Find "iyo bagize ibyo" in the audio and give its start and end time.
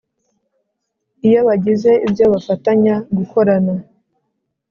1.27-2.25